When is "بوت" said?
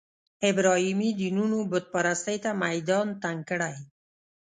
1.69-1.85